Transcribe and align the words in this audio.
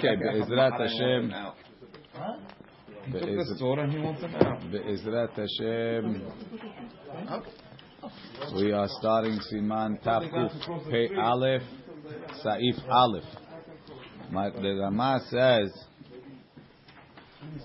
Okay, 0.00 0.16
Be'ezrat 0.16 0.80
Hashem. 0.80 1.30
He 3.04 3.12
took 3.12 3.22
the 3.22 3.54
sword 3.58 3.80
and 3.80 3.92
he 3.92 3.98
wants 3.98 4.22
them 4.22 4.34
out. 4.34 4.60
Be'ezrat 4.72 5.36
Hashem. 5.36 6.22
We 8.54 8.72
are 8.72 8.88
starting 8.98 9.38
Siman 9.52 10.02
Tafkuf 10.02 10.90
Pe 10.90 11.14
Aleph, 11.14 11.60
Saif 12.42 12.88
Aleph. 12.88 13.24
My, 14.30 14.48
the 14.48 14.78
Rama 14.80 15.20
says, 15.28 15.70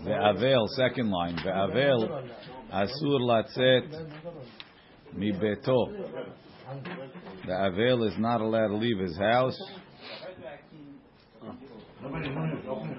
Ve'avel, 0.04 0.68
second 0.76 1.10
line, 1.10 1.38
Ve'avel, 1.38 2.32
Asur 2.74 3.22
Latzet, 3.22 4.10
Mi 5.14 5.32
Beto. 5.32 5.88
The 7.46 7.54
Avel 7.54 8.04
is 8.10 8.18
not 8.18 8.42
allowed 8.42 8.68
to 8.70 8.76
leave 8.76 9.00
his 9.00 9.16
house. 9.18 9.58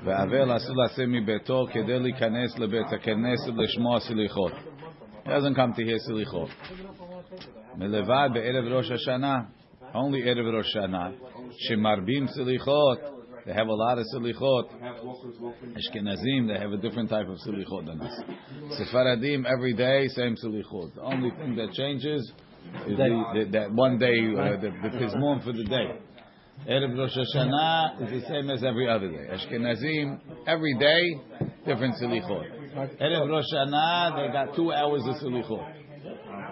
והאבל 0.04 0.55
אסור 0.58 0.76
לצאת 0.76 1.05
מביתו 1.08 1.66
כדי 1.72 2.00
להיכנס 2.00 2.59
לבית 2.59 2.94
הכנסת 2.94 3.54
לשמוע 3.55 4.00
סליחות. 4.00 4.52
He 5.26 5.30
doesn't 5.30 5.55
come 5.55 5.73
to 5.73 5.84
hear 5.84 5.98
סליחות. 5.98 6.50
מלבד 7.76 8.30
בערב 8.34 8.66
ראש 8.66 8.91
השנה, 8.91 9.40
only 9.94 10.26
ערב 10.26 10.45
ראש 10.55 10.68
השנה, 10.68 11.09
שמרבים 11.52 12.27
סליחות, 12.27 13.00
they 13.45 13.54
have 13.54 13.68
a 13.68 13.73
lot 13.73 13.98
of 13.98 14.04
סליחות. 14.13 14.72
Ashkenazim, 15.76 16.48
they 16.48 16.59
have 16.59 16.73
a 16.73 16.77
different 16.77 17.09
type 17.09 17.27
of 17.27 17.38
סליחות 17.38 17.86
than 17.86 18.02
us. 18.02 18.77
Sephardim, 18.77 19.45
every 19.45 19.73
day, 19.73 20.08
same 20.08 20.36
סליחות. 20.36 20.94
The 20.95 21.02
only 21.02 21.31
thing 21.31 21.55
that 21.55 21.72
changes 21.73 22.22
is 22.88 22.98
the, 22.98 23.23
the, 23.34 23.52
that 23.52 23.72
one 23.73 23.98
day, 23.98 24.18
uh, 24.38 24.59
the, 24.62 24.72
the 24.84 24.90
pizmon 24.98 25.44
for 25.44 25.54
the 25.54 25.63
day. 25.63 25.88
Erev 26.69 26.98
Rosh 26.98 27.16
Hashanah 27.16 28.02
is 28.02 28.23
the 28.23 28.28
same 28.28 28.51
as 28.51 28.64
every 28.64 28.88
other 28.91 29.09
day. 29.09 29.28
Ashkenazim, 29.30 30.19
every 30.48 30.74
day, 30.78 31.47
different 31.64 31.95
silichot. 31.95 33.01
Erev 33.01 33.28
Rosh 33.28 33.44
Hashanah, 33.55 34.17
they 34.17 34.33
got 34.33 34.56
two 34.56 34.72
hours 34.72 35.03
of 35.06 35.14
silichot. 35.16 35.72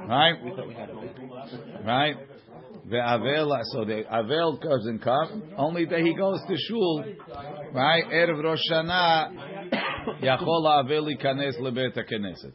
Right? 0.08 0.34
Right? 1.84 2.14
The 2.88 2.96
Avel, 2.96 3.60
so 3.72 3.84
the 3.84 4.04
Avel 4.12 4.60
comes 4.62 4.86
in 4.86 4.98
cup. 4.98 5.30
Only 5.56 5.86
that 5.86 6.00
he 6.00 6.14
goes 6.14 6.38
to 6.46 6.56
shul. 6.68 7.04
Right? 7.72 8.04
Erev 8.04 8.42
Rosh 8.44 8.60
Hashanah, 8.70 10.22
Yachol 10.22 10.64
Avel 10.64 11.08
ikanes 11.16 11.58
lebet 11.60 11.96
haKnesset. 11.96 12.52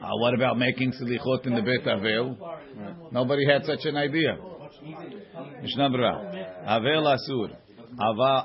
Uh, 0.00 0.10
what 0.20 0.32
about 0.32 0.58
making 0.58 0.92
silichot 0.92 1.44
in 1.46 1.54
the 1.54 1.60
Bet 1.60 1.84
Avel? 1.84 2.36
Nobody 3.12 3.44
had 3.46 3.64
such 3.64 3.84
an 3.84 3.96
idea. 3.96 4.38
Mishnah 5.62 5.90
Berurah. 5.90 6.66
Avel 6.66 7.06
Asur. 7.06 7.50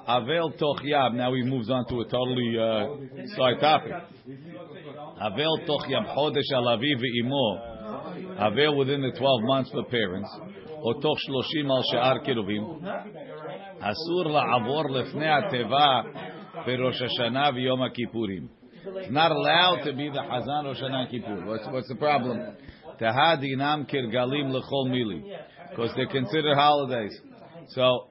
Avel 0.07 0.57
Toch 0.57 0.81
Yab. 0.81 1.13
Now 1.15 1.33
he 1.33 1.43
moves 1.43 1.69
on 1.69 1.85
to 1.87 2.01
a 2.01 2.05
totally 2.05 2.57
uh, 2.57 3.35
side 3.35 3.59
topic. 3.59 3.91
Avel 5.21 5.65
Toch 5.65 5.85
Yab. 5.87 6.15
Chodesh 6.15 6.51
Alavi 6.53 6.93
Ve'imo. 6.95 8.39
Avel 8.39 8.77
within 8.77 9.01
the 9.01 9.11
12 9.17 9.41
months 9.43 9.71
for 9.71 9.83
parents. 9.85 10.29
Toch 11.01 11.17
Shloshim 11.29 11.69
Al 11.69 11.83
She'ar 11.91 12.19
Kiruvim. 12.21 12.81
Asur 13.81 14.27
La'avor 14.27 14.85
Lefnei 14.89 15.51
HaTeva 15.51 16.65
Berosh 16.65 17.01
Hashanah 17.01 17.53
V'Yom 17.53 17.79
HaKippurim. 17.79 18.49
It's 18.85 19.11
not 19.11 19.31
allowed 19.31 19.83
to 19.85 19.93
be 19.93 20.09
the 20.09 20.19
Hazan 20.19 20.65
Rosh 20.65 20.81
Hashanah 20.81 21.09
Kippur. 21.09 21.45
What's, 21.45 21.65
what's 21.67 21.87
the 21.87 21.95
problem? 21.95 22.55
Tahadinam 22.99 23.89
Kirgalim 23.89 24.51
Lechol 24.51 24.89
Mili 24.89 25.23
because 25.69 25.91
they're 25.95 26.07
considered 26.07 26.55
holidays. 26.55 27.17
So 27.69 28.07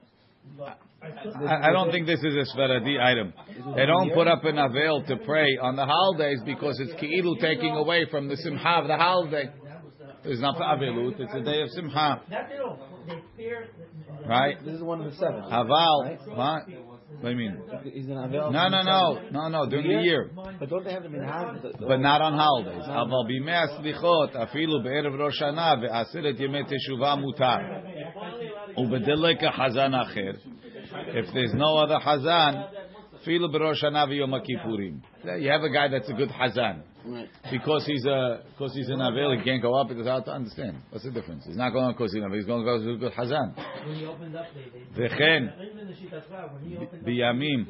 I, 1.01 1.69
I 1.69 1.71
don't 1.71 1.91
think 1.91 2.07
this 2.07 2.19
is 2.19 2.33
a 2.33 2.57
Sfaradi 2.57 2.99
item. 2.99 3.33
They 3.75 3.85
don't 3.85 4.13
put 4.13 4.27
up 4.27 4.43
an 4.45 4.55
avel 4.55 5.05
to 5.07 5.17
pray 5.17 5.57
on 5.61 5.75
the 5.75 5.85
holidays 5.85 6.39
because 6.45 6.79
it's 6.79 6.93
ki'ilu 7.01 7.39
taking 7.39 7.75
away 7.75 8.05
from 8.09 8.27
the 8.27 8.37
simcha 8.37 8.69
of 8.81 8.87
the 8.87 8.97
holiday. 8.97 9.49
It's 10.25 10.41
not 10.41 10.55
for 10.55 10.63
avelut; 10.63 11.19
it's 11.19 11.33
a 11.33 11.41
day 11.41 11.61
of 11.61 11.69
simcha, 11.71 12.21
right? 14.27 14.63
This 14.63 14.75
is 14.75 14.81
one 14.81 15.01
of 15.01 15.11
the 15.11 15.17
seven. 15.17 15.43
Haval, 15.43 16.27
what? 16.35 16.63
What 17.12 17.22
do 17.22 17.30
you 17.30 17.36
mean? 17.36 17.56
He's 17.92 18.06
an 18.06 18.16
Avel. 18.16 18.52
No, 18.52 18.68
no, 18.68 18.82
no, 18.82 19.20
no, 19.30 19.48
no. 19.48 19.66
During 19.68 19.88
the 19.96 20.02
year, 20.02 20.30
But 20.60 20.68
don't 20.70 20.84
they 20.84 20.92
have 20.92 21.02
them 21.02 21.14
in 21.14 21.22
half? 21.22 21.56
but 21.80 22.00
not 22.00 22.20
on 22.22 22.34
holidays. 22.38 22.84
אבל 22.88 23.26
בימי 23.26 23.52
הסליחות, 23.52 24.36
אפילו 24.36 24.82
בערב 24.82 25.20
ראש 25.20 25.38
שנה 25.38 25.72
ועשרת 25.82 26.40
ימי 26.40 26.58
תשובה 26.64 27.14
מותר. 27.14 27.56
ובדלק 28.76 29.44
החזן 29.44 29.94
אחר. 29.94 30.30
If 31.14 31.26
there's 31.34 31.54
no 31.54 31.76
other 31.86 32.00
חזן, 32.00 32.52
אפילו 33.22 33.52
בראש 33.52 33.80
שנה 33.80 34.04
ויום 34.08 34.34
הכיפורים. 34.34 34.94
You 35.24 35.50
have 35.50 35.64
a 35.64 35.70
guy 35.70 35.88
that's 35.88 36.08
a 36.08 36.14
good 36.14 36.32
חזן. 36.32 36.76
Right. 37.05 37.29
Because 37.51 37.85
he's 37.85 38.05
uh, 38.05 38.09
a 38.09 38.39
because 38.51 38.73
he's 38.73 38.89
an 38.89 39.01
avil, 39.01 39.37
he 39.37 39.43
can't 39.43 39.61
go 39.61 39.75
up. 39.75 39.91
It's 39.91 40.07
hard 40.07 40.25
to 40.25 40.31
understand. 40.31 40.77
What's 40.89 41.03
the 41.03 41.11
difference? 41.11 41.43
He's 41.45 41.57
not 41.57 41.71
going 41.71 41.93
because 41.93 42.13
he's 42.13 42.23
an. 42.23 42.33
He's 42.33 42.45
going 42.45 42.63
because 42.63 42.83
he's 42.83 43.11
Hazan. 43.17 43.55
When 43.85 43.95
he 43.97 44.05
opened 44.05 44.35
up, 44.35 44.45
they. 44.95 45.09
V'chen 45.09 45.51
biyamim 47.05 47.67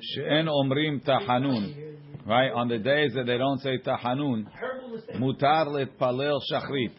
she'en 0.00 0.46
omrim 0.46 1.04
tahanun. 1.04 1.96
Right 2.26 2.50
on 2.50 2.68
the 2.68 2.78
days 2.78 3.12
that 3.14 3.26
they 3.26 3.38
don't 3.38 3.60
say 3.60 3.78
tahanun, 3.78 4.46
mutar 5.14 5.68
letpalel 5.68 6.40
shachrit. 6.52 6.90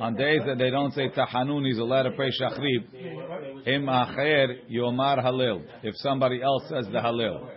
On 0.00 0.14
days 0.16 0.40
that 0.46 0.58
they 0.58 0.70
don't 0.70 0.92
say 0.92 1.08
tahanun, 1.10 1.64
he's 1.66 1.78
allowed 1.78 2.02
to 2.02 2.10
pray 2.10 2.30
shachrit. 2.30 3.66
Im 3.66 3.86
acher 3.86 4.68
yomar 4.68 5.22
halil. 5.22 5.62
If 5.84 5.94
somebody 5.98 6.42
else 6.42 6.64
says 6.68 6.86
the 6.92 7.00
halil. 7.00 7.48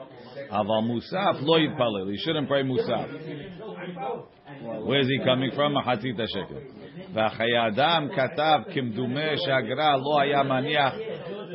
Aval 0.52 0.84
Musaf 0.84 1.42
lo 1.42 1.58
yitpalel. 1.60 2.12
He 2.12 2.18
shouldn't 2.18 2.48
pray 2.48 2.64
Musaf. 2.64 3.08
Where 4.86 5.00
is 5.00 5.08
he 5.08 5.20
coming 5.24 5.52
from? 5.56 5.74
Mahatzit 5.76 6.18
shekel. 6.18 6.62
V'chayadam 7.14 8.10
katav 8.18 8.76
kimdume 8.76 9.38
shagra 9.48 10.02
lo 10.02 10.20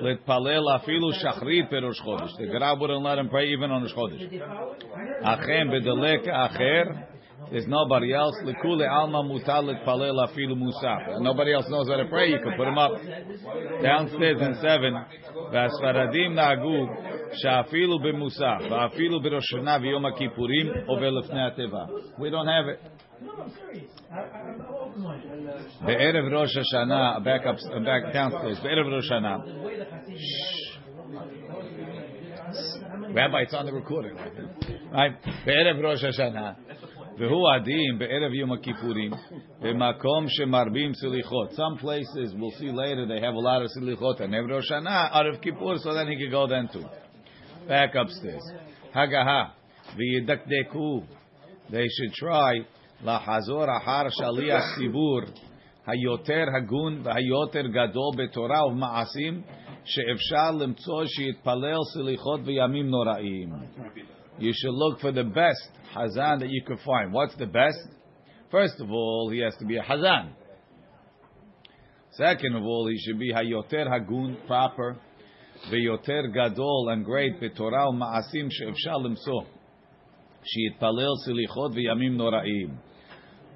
afilu 0.03 1.13
shachrit 1.23 1.71
perush 1.73 2.01
chodesh. 2.05 2.37
The 2.39 2.47
Gra 2.47 2.75
wouldn't 2.79 3.03
let 3.03 3.19
him 3.19 3.29
pray 3.29 3.49
even 3.51 3.71
on 3.71 3.83
Rosh 3.83 3.93
Chodesh. 3.93 4.43
Achem 5.23 5.71
bedelek 5.71 6.27
acher. 6.27 7.07
there's 7.52 7.68
nobody 7.68 8.14
else. 8.14 8.36
לכולי 8.46 8.86
עלמא 8.88 9.22
מותר 9.22 9.62
להתפלל 9.62 10.24
אפילו 10.24 10.56
מוסף. 10.56 11.00
Nobody 11.22 11.52
else 11.54 11.68
knows 11.70 11.88
how 11.90 11.98
to 11.98 12.10
pray, 12.10 12.28
you 12.30 12.40
can 12.40 12.54
put 12.58 12.68
him 12.68 12.78
up. 12.78 12.92
Downstairs 13.82 14.42
in 14.42 14.54
seven, 14.62 14.94
והספרדים 15.52 16.36
נהגו 16.36 16.86
שאפילו 17.34 18.00
במוסף, 18.00 18.58
ואפילו 18.70 19.22
בראש 19.22 19.44
שנה 19.46 19.78
ויום 19.82 20.06
הכיפורים, 20.06 20.68
עובר 20.86 21.10
לפני 21.10 21.48
התיבה. 21.48 21.86
We 22.18 22.30
don't 22.30 22.48
have 22.48 22.68
it. 22.74 23.00
בערב 25.86 26.34
ראש 26.34 26.58
השנה, 26.58 27.18
back 27.18 27.46
up, 27.46 27.58
back 27.86 28.14
downstairs, 28.14 28.64
בערב 28.64 28.88
ראש 28.88 29.06
השנה. 29.06 29.38
Rabbi, 33.14 33.42
it's 33.42 33.54
on 33.54 33.66
the 33.66 33.74
recording. 33.74 34.16
Right? 34.92 35.14
בערב 35.46 35.86
ראש 35.86 36.04
השנה. 36.04 36.52
והוא 37.18 37.52
הדין 37.52 38.00
בערב 38.00 38.34
יום 38.34 38.52
הכיפורים, 38.52 39.12
במקום 39.62 40.26
שמרבים 40.28 40.94
סליחות. 40.94 41.52
Some 41.52 41.82
places, 41.82 42.34
we'll 42.34 42.60
see 42.60 42.72
later, 42.72 43.06
they 43.06 43.20
have 43.20 43.36
a 43.36 43.40
lot 43.40 43.62
of 43.62 43.68
סליחות, 43.68 44.22
and 44.22 44.36
ערב 44.36 44.52
ראש 44.52 44.72
השנה, 44.72 45.08
out 45.12 45.36
of 45.36 45.42
Kippur, 45.42 45.78
so 45.78 45.94
then 45.94 46.08
he 46.08 46.16
could 46.18 46.32
go 46.32 46.48
then 46.48 46.68
too. 46.74 46.86
Back 47.68 47.96
upstairs. 47.96 48.54
הגהה, 48.94 49.46
וידקדקו, 49.96 51.02
they 51.72 51.88
should 51.88 52.14
try, 52.14 52.64
לחזור 53.06 53.66
אחר 53.78 54.10
שליח 54.10 54.64
ציבור, 54.78 55.22
היותר 55.88 56.46
הגון 56.58 57.02
והיותר 57.04 57.68
גדול 57.68 58.12
בתורה 58.18 58.68
ובמעשים, 58.68 59.42
שאפשר 59.86 60.52
למצוא 60.60 61.06
שיתפלל 61.06 61.78
סליחות 61.94 62.40
וימים 62.46 62.90
נוראים. 62.90 63.50
You 64.39 64.53
should 64.55 64.73
look 64.73 65.01
for 65.01 65.13
the 65.13 65.25
best 65.25 65.69
Hazan 65.95 66.41
that 66.41 66.51
you 66.51 66.63
can 66.63 66.79
find. 66.79 67.13
What's 67.13 67.37
the 67.37 67.47
best? 67.47 67.79
First 68.51 68.81
of 68.81 68.91
all, 68.91 69.31
he 69.33 69.41
has 69.41 69.55
to 69.57 69.65
be 69.65 69.77
a 69.77 69.83
Hazan. 69.83 70.31
Second 72.13 72.57
of 72.57 72.63
all, 72.63 72.89
he 72.89 72.99
should 72.99 73.19
be 73.19 73.33
Hayoter 73.33 73.89
Hagun, 73.89 74.47
proper, 74.47 74.97
Veyoter 75.73 76.33
Gadol 76.33 76.89
and 76.91 77.05
great, 77.05 77.41
Betorah 77.41 77.93
Ma'asim 77.93 78.49
She'efshar 78.51 79.05
Limso. 79.05 79.47
She'itpalel 80.45 81.17
Silichot 81.27 81.75
V'yamim 81.75 82.17
Noraim. 82.17 82.77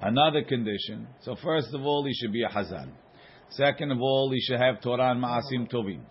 Another 0.01 0.43
condition. 0.43 1.07
So 1.21 1.35
first 1.41 1.73
of 1.73 1.81
all, 1.81 2.05
he 2.05 2.13
should 2.13 2.31
be 2.31 2.43
a 2.43 2.49
Hazan. 2.49 2.89
Second 3.49 3.91
of 3.91 4.01
all, 4.01 4.31
he 4.31 4.39
should 4.41 4.59
have 4.59 4.81
Torah 4.81 5.11
and 5.11 5.21
Ma'asim 5.23 5.71
Tovim. 5.71 6.01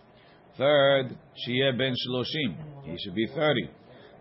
Third, 0.57 1.17
Shiyeh 1.47 1.77
Ben 1.77 1.93
Shloshim. 1.93 2.55
He 2.85 2.97
should 3.03 3.15
be 3.15 3.27
30. 3.27 3.69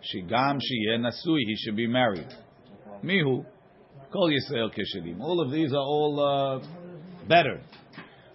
Shigam 0.02 0.58
Shiyeh 0.58 0.98
Nasui. 0.98 1.40
He 1.46 1.56
should 1.56 1.76
be 1.76 1.86
married. 1.86 2.28
Mihu. 3.02 3.44
Kol 4.12 4.30
Yisrael 4.30 4.70
Keshelim. 4.70 5.20
All 5.20 5.40
of 5.40 5.50
these 5.52 5.72
are 5.72 5.76
all 5.76 6.62
uh, 6.62 7.26
better. 7.28 7.60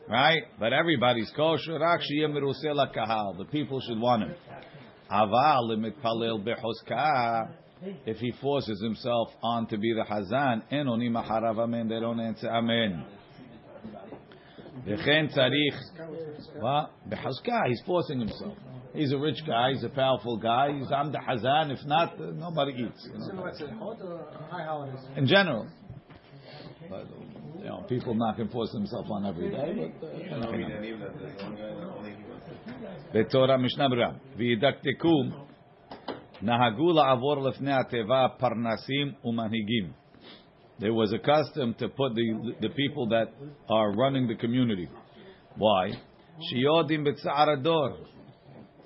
right? 0.08 0.44
But 0.60 0.74
everybody's 0.74 1.32
kosher. 1.36 1.80
Rak 1.80 2.02
sheyeh 2.02 2.30
meruseh 2.30 2.66
lakahal. 2.66 3.38
The 3.38 3.46
people 3.46 3.82
should 3.82 4.00
want 4.00 4.24
him. 4.24 4.36
Aval 5.12 5.70
lemitpalel 5.72 6.46
bechoska. 6.46 7.50
If 8.06 8.18
he 8.18 8.32
forces 8.42 8.82
himself 8.82 9.30
on 9.42 9.68
to 9.68 9.78
be 9.78 9.94
the 9.94 10.04
Hazan, 10.04 10.64
en 10.72 10.86
onim 10.86 11.22
acharav 11.22 11.60
amen. 11.60 11.90
They 11.90 12.00
don't 12.00 12.20
answer 12.20 12.50
amen. 12.50 13.06
V'chen 14.88 15.36
tzarich. 15.36 16.60
What? 16.60 16.92
He's 17.68 17.82
forcing 17.86 18.20
himself. 18.20 18.58
He's 18.94 19.12
a 19.12 19.18
rich 19.18 19.44
guy. 19.46 19.74
He's 19.74 19.84
a 19.84 19.90
powerful 19.90 20.38
guy. 20.38 20.72
He's 20.78 20.90
am 20.92 21.12
the 21.12 21.18
hazan. 21.18 21.72
If 21.72 21.84
not, 21.86 22.18
nobody 22.20 22.74
eats. 22.74 23.10
You 23.12 23.18
know. 23.34 23.52
In 25.18 25.28
general, 25.28 25.68
but, 26.90 27.08
you 27.58 27.66
know, 27.66 27.84
people 27.90 28.14
not 28.14 28.36
can 28.36 28.50
force 28.50 28.72
themselves 28.72 29.10
on 29.12 29.26
every 29.26 29.50
day. 29.50 29.92
But, 30.00 30.08
uh, 30.08 30.18
you 30.18 30.30
know. 30.30 30.52
Mishnah 33.58 33.90
Brah. 33.90 34.14
V'yidaktekum 34.38 35.34
nahagu 36.44 36.94
la'avor 36.94 37.38
lefnei 37.38 37.84
ateva 37.84 38.30
parnasim 38.40 39.16
Umanigim. 39.26 39.94
There 40.80 40.94
was 40.94 41.14
a 41.14 41.20
custom 41.20 41.74
to 41.80 41.90
put 41.90 42.14
the 42.16 42.56
the 42.62 42.70
people 42.70 43.08
that 43.10 43.34
are 43.70 43.92
running 43.94 44.28
the 44.28 44.36
community. 44.36 44.90
Why? 45.56 45.92
Shiyodim 46.52 47.06
B'tzarador. 47.08 47.96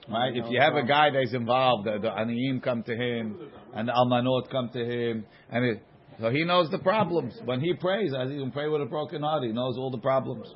Right? 0.10 0.36
If 0.36 0.46
you 0.50 0.60
have 0.62 0.76
a 0.76 0.86
guy 0.86 1.10
that's 1.12 1.34
involved, 1.34 1.86
the, 1.86 2.00
the 2.00 2.10
aniyim 2.10 2.64
come 2.64 2.84
to 2.84 2.96
him, 2.96 3.38
and 3.74 3.88
the 3.88 3.94
almanot 3.94 4.50
come 4.50 4.70
to 4.74 4.80
him, 4.80 5.26
and 5.50 5.66
it, 5.66 5.84
so 6.20 6.32
he 6.32 6.44
knows 6.44 6.72
the 6.72 6.80
problems. 6.80 7.34
When 7.46 7.60
he 7.60 7.74
prays, 7.76 8.12
as 8.18 8.30
he 8.32 8.38
can 8.38 8.52
pray 8.52 8.68
with 8.68 8.82
a 8.82 8.86
broken 8.86 9.22
heart, 9.22 9.44
he 9.44 9.52
knows 9.52 9.78
all 9.78 9.92
the 9.92 10.00
problems. 10.00 10.48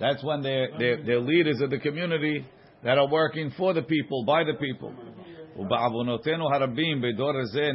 That's 0.00 0.24
when 0.24 0.42
they're, 0.42 0.68
they're, 0.78 1.04
they're 1.04 1.20
leaders 1.20 1.60
of 1.60 1.70
the 1.70 1.78
community 1.78 2.44
that 2.82 2.98
are 2.98 3.08
working 3.08 3.52
for 3.56 3.72
the 3.74 3.82
people, 3.82 4.24
by 4.24 4.42
the 4.42 4.54
people. 4.54 4.92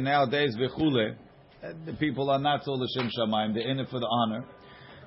Nowadays, 0.00 0.54
the 1.86 1.92
people 1.98 2.30
are 2.30 2.38
not 2.38 2.64
so 2.64 2.76
shem 2.96 3.10
shamayim; 3.18 3.54
they're 3.54 3.68
in 3.70 3.78
it 3.78 3.88
for 3.88 4.00
the 4.00 4.06
honor 4.06 4.44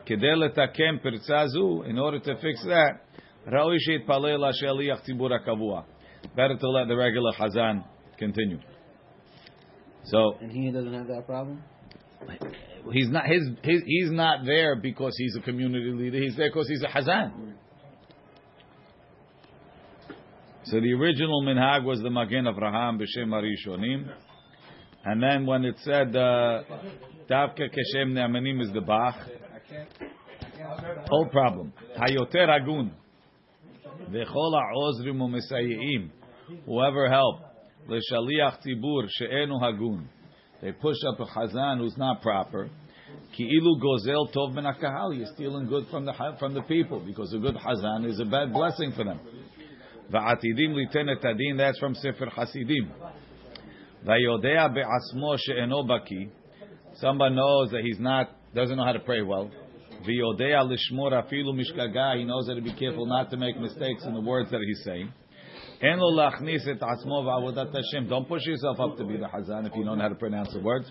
כדי 0.07 0.35
לתקן 0.37 0.99
פרצה 1.03 1.47
זו, 1.47 1.83
in 1.85 1.99
order 1.99 2.25
to 2.25 2.35
fix 2.35 2.67
that, 2.67 3.21
ראוי 3.47 3.81
שיתפלל 3.81 4.49
לשליח 4.49 5.01
ציבור 5.01 5.35
הקבוע. 5.35 5.83
Better 6.37 6.57
to 6.61 6.69
let 6.69 6.89
the 6.89 6.97
regular 6.97 7.33
Hazan 7.33 7.83
continue. 8.19 8.59
So, 10.05 10.37
And 10.41 10.51
he 10.51 10.71
doesn't 10.71 10.93
have 10.93 11.07
that 11.07 11.27
problem? 11.27 11.63
he's 12.93 13.09
not 13.09 13.27
his, 13.27 13.49
his 13.63 13.83
he's 13.87 14.11
not 14.11 14.45
there 14.45 14.77
because 14.77 15.15
he's 15.17 15.37
a 15.37 15.41
community 15.41 15.93
leader. 15.93 16.19
He's 16.19 16.37
there 16.37 16.49
because 16.49 16.69
he's 16.69 16.83
a 16.83 16.89
hazan. 16.89 17.55
So 20.65 20.81
the 20.81 20.93
original 20.93 21.43
minhag 21.45 21.85
was 21.85 22.01
the 22.01 22.11
Magen 22.11 22.45
Avraham 22.45 23.01
b'shem 23.01 23.29
Arishonim, 23.29 24.11
and 25.05 25.23
then 25.23 25.47
when 25.47 25.65
it 25.65 25.77
said 25.83 26.15
uh, 26.15 26.63
Davka 27.29 27.69
keshem 27.69 28.13
ne'amanim 28.13 28.63
is 28.63 28.73
the 28.73 28.81
Bach. 28.81 29.17
Whole 31.10 31.30
problem. 31.30 31.74
Hayoter 31.98 32.50
agun 32.50 32.92
v'chol 34.12 34.54
ha'ozrim 34.54 35.20
u'mesayi'im. 35.20 36.10
Whoever 36.66 37.10
help 37.10 37.40
l'shaliach 37.88 38.62
tibur 38.66 39.08
she'enu 39.10 39.56
hagun. 39.60 40.06
They 40.62 40.72
push 40.72 40.98
up 41.08 41.20
a 41.20 41.26
chazan 41.26 41.80
who's 41.80 41.98
not 41.98 42.22
proper. 42.22 42.70
Ki'ilu 43.38 43.82
gozel 43.82 44.34
tov 44.34 44.54
min 44.54 44.66
hakahal. 44.66 45.18
You're 45.18 45.34
stealing 45.34 45.68
good 45.68 45.88
from 45.90 46.06
the 46.06 46.14
from 46.40 46.54
the 46.54 46.62
people 46.64 47.00
because 47.00 47.34
a 47.34 47.40
good 47.40 47.56
chazan 47.56 48.06
is 48.10 48.20
a 48.20 48.26
bad 48.26 48.54
blessing 48.54 48.92
for 48.96 49.04
them. 49.04 49.20
Va'atidim 50.12 50.76
liten 50.76 51.10
et. 51.10 51.58
That's 51.58 51.80
from 51.80 51.96
Sefer 51.96 52.28
Hasidim. 52.28 52.92
Vayodea 54.06 54.74
be'asmo 54.74 55.38
she'eno 55.38 55.84
baki. 55.84 56.30
Somebody 56.98 57.36
knows 57.36 57.72
that 57.72 57.82
he's 57.82 58.00
not 58.00 58.30
doesn't 58.56 58.78
know 58.78 58.86
how 58.86 58.94
to 58.94 59.00
pray 59.00 59.22
well. 59.22 59.52
He 60.06 60.18
knows 62.24 62.48
how 62.48 62.54
to 62.54 62.62
be 62.62 62.74
careful 62.74 63.06
not 63.06 63.30
to 63.32 63.38
make 63.38 63.60
mistakes 63.60 64.04
in 64.06 64.14
the 64.14 64.22
words 64.22 64.50
that 64.52 64.62
he's 64.66 64.82
saying. 64.84 65.12
Don't 68.10 68.28
push 68.28 68.46
yourself 68.46 68.80
up 68.80 68.98
to 68.98 69.04
be 69.06 69.18
the 69.18 69.26
hazan 69.28 69.66
if 69.68 69.76
you 69.76 69.84
don't 69.84 69.98
know 69.98 70.04
how 70.04 70.10
to 70.10 70.16
pronounce 70.16 70.54
the 70.54 70.60
words. 70.60 70.90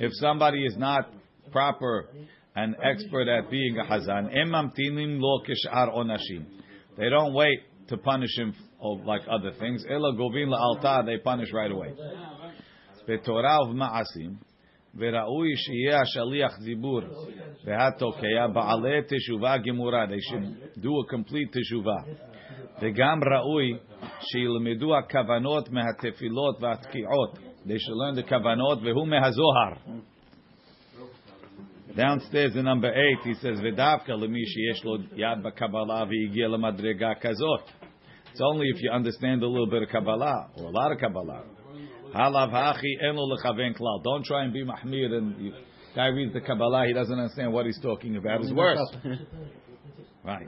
If 0.00 0.12
somebody 0.14 0.64
is 0.64 0.76
not 0.76 1.10
proper 1.52 2.08
and 2.56 2.74
expert 2.82 3.28
at 3.28 3.50
being 3.50 3.78
a 3.78 3.84
hazan. 3.84 4.30
They 6.98 7.08
don't 7.08 7.34
wait 7.34 7.58
to 7.88 7.96
punish 7.98 8.36
him 8.38 8.54
like 9.04 9.22
other 9.30 9.52
things. 9.58 9.84
They 9.84 11.18
punish 11.18 11.52
right 11.52 11.70
away. 11.70 11.94
בתורה 13.07 13.63
ובמעשים, 13.63 14.31
וראוי 14.97 15.49
שיהיה 15.55 16.01
השליח 16.01 16.57
ציבור 16.57 17.01
והתוקע 17.65 18.47
בעלי 18.53 19.01
תשובה 19.07 19.57
גמורה. 19.57 20.05
They 20.05 20.21
should 20.31 20.83
do 20.83 20.89
a 20.89 21.15
complete 21.15 21.59
תשובה. 21.59 21.97
וגם 22.81 23.19
ראוי 23.23 23.77
שילמדו 24.19 24.97
הכוונות 24.97 25.69
מהתפילות 25.69 26.63
והתקיעות. 26.63 27.37
They 27.65 27.79
should 27.79 27.97
learn 28.01 28.15
the 28.15 28.29
כוונות, 28.29 28.79
והוא 28.83 29.07
מהזוהר. 29.07 29.73
Downstairs 31.95 32.55
in 32.55 32.65
number 32.65 32.91
8 32.93 33.23
he 33.25 33.33
says, 33.33 33.59
ודווקא 33.63 34.11
למי 34.11 34.45
שיש 34.45 34.85
לו 34.85 34.95
יד 35.15 35.43
בקבלה 35.43 36.03
והגיע 36.09 36.47
למדרגה 36.47 37.15
כזאת. 37.21 37.61
It's 38.33 38.39
only 38.39 38.67
if 38.75 38.81
you 38.83 38.91
understand 38.91 39.41
a 39.41 39.47
little 39.47 39.65
bit 39.65 39.81
of 39.81 39.89
Kabbalah 39.89 40.49
or 40.57 40.65
a 40.65 40.71
lot 40.71 40.91
of 40.91 40.99
Kabbalah. 40.99 41.41
Halav 42.13 42.51
hachi 42.51 43.01
eno 43.01 43.25
lechaven 43.27 43.75
klal. 43.75 44.03
Don't 44.03 44.25
try 44.25 44.43
and 44.43 44.53
be 44.53 44.63
mahmir 44.63 45.13
and 45.13 45.39
you, 45.39 45.53
guy 45.95 46.07
reads 46.07 46.33
the 46.33 46.41
Kabbalah, 46.41 46.85
he 46.87 46.93
doesn't 46.93 47.17
understand 47.17 47.51
what 47.51 47.65
he's 47.65 47.79
talking 47.81 48.15
about. 48.15 48.41
It's 48.41 48.53
worse. 48.53 48.79
right. 50.23 50.47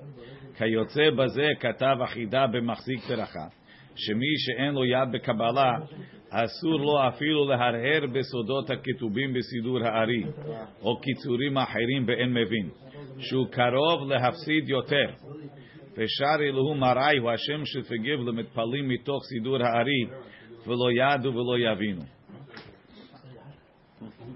כיוצא 0.58 1.10
בזה 1.10 1.48
כתב 1.60 1.98
אחידה 2.04 2.48
במחזיק 2.48 3.08
ברכה, 3.10 3.48
שמי 3.96 4.38
שאין 4.38 4.74
לו 4.74 4.86
יד 4.86 5.12
בקבלה, 5.12 5.78
אסור 6.30 6.80
לו 6.80 7.08
אפילו 7.08 7.48
להרהר 7.48 8.06
בסודות 8.14 8.70
הכתובים 8.70 9.34
בסידור 9.34 9.80
הארי, 9.84 10.24
או 10.82 11.00
קיצורים 11.00 11.58
אחרים 11.58 12.06
באין 12.06 12.34
מבין, 12.34 12.70
שהוא 13.20 13.48
קרוב 13.48 14.10
להפסיד 14.10 14.70
יותר. 14.70 15.14
ושר 15.98 16.36
אלוהו 16.40 16.76
מראי 16.76 17.18
הוא 17.18 17.32
השם 17.32 17.66
שתגיב 17.66 18.20
למתפלים 18.20 18.90
מתוך 18.90 19.24
סידור 19.24 19.58
הארי, 19.64 20.06
ולא 20.68 20.92
ידעו 20.92 21.34
ולא 21.34 21.58
יבינו. 21.60 22.02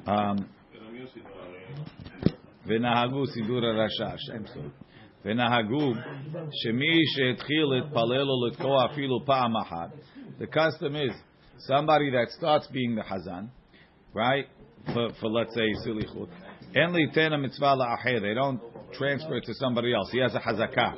Um, 0.05 0.43
ונהגו 2.65 3.27
סידור 3.27 3.65
הרשע, 3.65 4.17
שם 4.17 4.45
סוף. 4.45 4.83
ונהגו 5.25 5.93
שמי 6.51 7.01
שהתחיל 7.05 7.65
להתפלל 7.65 8.29
או 8.29 8.47
לתקוע 8.47 8.85
אפילו 8.85 9.25
פעם 9.25 9.57
אחת, 9.57 9.89
the 10.39 10.47
custom 10.47 10.95
is 10.95 11.13
somebody 11.67 12.09
that 12.11 12.29
starts 12.37 12.67
being 12.67 12.95
the 12.95 13.03
hazan, 13.03 13.47
right, 14.13 14.47
for, 14.93 15.09
for 15.19 15.29
let's 15.29 15.53
say 15.53 15.73
silichut, 15.85 16.29
אין 16.75 16.95
ליתן 16.95 17.33
המצווה 17.33 17.75
לאחר, 17.75 18.17
they 18.17 18.35
don't 18.35 18.59
transfer 18.93 19.35
it 19.37 19.45
to 19.45 19.53
somebody 19.53 19.93
else, 19.93 20.11
he 20.11 20.19
has 20.19 20.35
a 20.35 20.39
hazakah. 20.39 20.97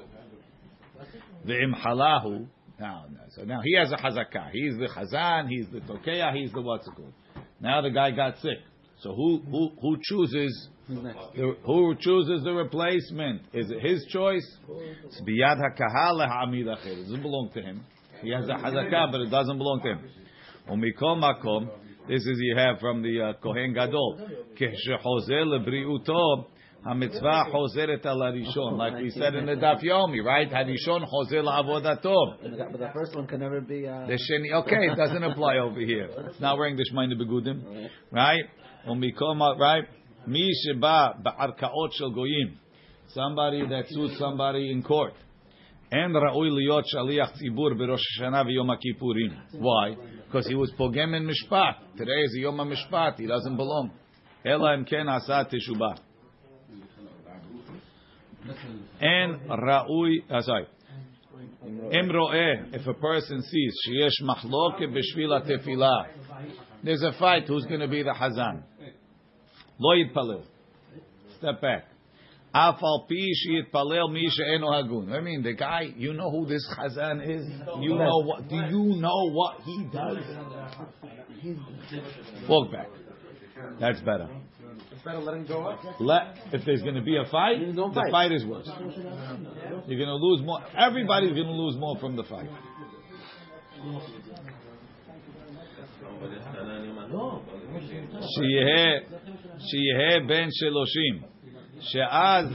ואם 1.45 1.75
חלהו, 1.75 2.45
now, 2.80 3.04
so 3.36 3.42
now 3.44 3.60
he 3.62 3.74
has 3.76 3.92
a 3.92 3.96
hazakah, 3.96 4.50
he's 4.52 4.76
the 4.78 4.88
hazan, 4.88 5.48
he's 5.48 5.66
the 5.70 5.80
tokeya, 5.80 6.34
he's 6.34 6.50
the 6.52 6.60
what's 6.62 6.86
it 6.88 6.94
called. 6.96 7.12
Now 7.60 7.82
the 7.82 7.90
guy 7.90 8.10
got 8.10 8.38
sick. 8.38 8.58
So 9.02 9.14
who 9.14 9.40
who 9.50 9.70
who 9.80 9.96
chooses 10.02 10.68
the, 10.88 11.54
who 11.64 11.94
chooses 12.00 12.42
the 12.44 12.52
replacement? 12.52 13.42
Is 13.52 13.70
it 13.70 13.80
his 13.80 14.04
choice? 14.10 14.46
It's. 15.04 15.20
It 16.84 17.02
doesn't 17.04 17.22
belong 17.22 17.50
to 17.54 17.62
him. 17.62 17.84
He 18.22 18.30
has 18.32 18.48
a 18.48 18.52
hazakah, 18.54 19.12
but 19.12 19.20
it 19.20 19.30
doesn't 19.30 19.56
belong 19.58 19.80
to 19.84 19.88
him. 19.92 20.00
This 22.08 22.22
is 22.22 22.38
you 22.40 22.56
have 22.56 22.78
from 22.80 23.02
the 23.02 23.20
uh, 23.20 23.32
Kohen 23.42 23.72
Gadol. 23.72 24.18
Hamitzvah 26.85 27.51
chozeret 27.51 28.05
al 28.05 28.19
harishon, 28.19 28.77
like 28.77 28.95
we 29.01 29.09
said 29.09 29.33
in 29.33 29.47
the 29.47 29.53
Daf 29.53 29.81
Yomi, 29.83 30.23
right? 30.23 30.49
Harishon 30.51 31.03
chozer 31.03 31.43
la'avodato. 31.43 32.15
But 32.71 32.79
the 32.79 32.89
first 32.93 33.15
one 33.15 33.25
can 33.25 33.39
never 33.39 33.59
be. 33.59 33.87
Uh, 33.87 34.05
The 34.05 34.13
sheni, 34.13 34.53
okay, 34.61 34.85
it 34.91 34.95
doesn't 34.95 35.23
apply 35.23 35.57
over 35.57 35.79
here. 35.79 36.09
It's 36.29 36.39
not 36.39 36.57
wearing 36.59 36.75
the 36.75 36.85
shmeina 36.93 37.19
begudim, 37.19 37.89
right? 38.11 38.43
Umikoma, 38.87 39.57
right? 39.57 39.85
Mi 40.27 40.51
sheba 40.63 41.15
ba'arkaot 41.25 41.91
shel 41.93 42.11
goyim. 42.11 42.59
Somebody 43.07 43.67
that 43.67 43.85
sues 43.89 44.17
somebody 44.19 44.71
in 44.71 44.83
court. 44.83 45.13
אין 45.91 46.15
ראוי 46.15 46.49
להיות 46.49 46.85
שליח 46.87 47.31
ציבור 47.31 47.69
בראש 47.77 48.01
השנה 48.01 48.41
ויום 48.45 48.71
הכיפורים. 48.71 49.31
Why? 49.53 49.95
Because 50.27 50.47
he 50.47 50.55
was 50.55 50.75
פוגם 50.77 51.15
in 51.15 51.25
משפט. 51.29 51.97
Today 51.97 52.21
is 52.25 52.41
יום 52.41 52.59
המשפט, 52.59 53.19
he 53.19 53.23
doesn't 53.23 53.57
belong. 53.57 53.89
אלא 54.45 54.73
אם 54.75 54.83
כן 54.83 55.09
עשה 55.09 55.43
תשובה. 55.43 55.91
and 59.00 59.40
Ra'ui, 59.48 60.18
uh, 60.30 60.34
ah, 60.34 60.40
sorry. 60.40 60.66
Emroe. 61.64 62.74
if 62.74 62.86
a 62.86 62.94
person 62.94 63.42
sees, 63.42 63.74
Sheyesh 63.88 64.22
Machloke 64.22 64.82
Bishvila 64.82 65.46
Tefila. 65.48 66.06
there's 66.82 67.02
a 67.02 67.12
fight, 67.18 67.44
who's 67.46 67.64
going 67.66 67.80
to 67.80 67.88
be 67.88 68.02
the 68.02 68.14
Hazan? 68.14 68.62
Loid 69.80 70.12
Palil. 70.14 70.42
Step 71.38 71.60
back. 71.60 71.84
Afal 72.54 73.06
pi 73.08 73.30
sheyitpalel 73.46 74.12
mi 74.12 74.28
she'eno 74.28 74.68
hagun. 74.68 75.12
I 75.12 75.20
mean, 75.20 75.42
the 75.42 75.52
guy, 75.52 75.82
you 75.96 76.12
know 76.12 76.30
who 76.30 76.46
this 76.46 76.66
Hazan 76.78 77.22
is. 77.22 77.46
You 77.80 77.94
know 77.94 78.24
what? 78.24 78.48
Do 78.48 78.56
you 78.56 79.00
know 79.00 79.30
what 79.30 79.60
he 79.64 79.84
does? 79.92 80.18
Walk 82.48 82.72
back. 82.72 82.88
That's 83.78 84.00
better. 84.00 84.28
It's 84.99 85.03
better 85.03 85.19
letting 85.19 85.45
go 85.45 85.67
up. 85.67 85.79
Let, 85.99 86.37
if 86.53 86.65
there's 86.65 86.81
going 86.81 86.95
to 86.95 87.01
be 87.01 87.17
a 87.17 87.25
fight, 87.29 87.57
Don't 87.75 87.93
the 87.93 88.01
fight. 88.01 88.11
fight 88.11 88.31
is 88.31 88.45
worse. 88.45 88.69
You're 89.87 89.99
going 90.03 90.13
to 90.15 90.15
lose 90.15 90.41
more. 90.43 90.59
Everybody's 90.77 91.33
going 91.33 91.47
to 91.47 91.53
lose 91.53 91.75
more 91.77 91.97
from 91.99 92.15
the 92.15 92.23
fight. 92.23 92.49
שיהיה, 98.21 98.99
שיהיה 99.59 100.19
בן 100.27 100.47
שלושים, 100.51 101.21
שאז 101.79 102.45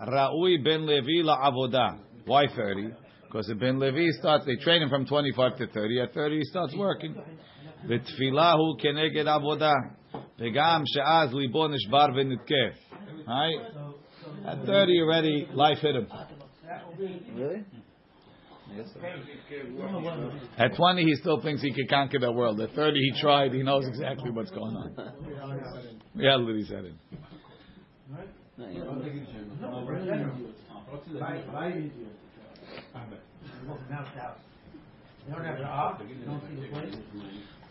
ראוי 0.00 0.58
בן 0.58 0.80
לוי 0.80 1.22
לעבודה. 1.22 1.88
Why 2.26 2.46
30? 2.56 2.88
Because 3.28 3.46
the 3.48 3.54
Ben 3.56 3.78
Levi 3.80 4.10
starts, 4.20 4.46
they 4.46 4.56
train 4.56 4.80
him 4.82 4.88
from 4.88 5.04
25 5.06 5.56
to 5.58 5.66
30. 5.66 6.00
At 6.00 6.14
30 6.14 6.36
he 6.38 6.44
starts 6.44 6.74
working. 6.74 7.14
ותפילה 7.88 8.52
הוא 8.52 8.78
כנגד 8.78 9.26
עבודה. 9.28 9.72
Vegam 10.39 10.83
she'az 10.87 11.33
libo 11.33 11.67
nishbar 11.67 12.11
v'nitkev. 12.11 12.73
Right? 13.27 13.59
At 14.45 14.65
30 14.65 15.01
already, 15.01 15.47
life 15.53 15.79
hit 15.79 15.95
him. 15.95 16.07
Really? 17.35 17.65
At 20.57 20.75
20, 20.75 21.03
he 21.03 21.15
still 21.15 21.41
thinks 21.41 21.61
he 21.61 21.73
could 21.73 21.89
conquer 21.89 22.19
the 22.19 22.31
world. 22.31 22.61
At 22.61 22.71
30, 22.71 22.99
he 22.99 23.19
tried. 23.19 23.53
He 23.53 23.63
knows 23.63 23.87
exactly 23.87 24.29
what's 24.29 24.51
going 24.51 24.75
on. 24.75 24.95
Yeah, 26.15 26.35
Liddy 26.35 26.65
said 26.65 26.85
it. 26.85 26.93
Right? 28.09 28.29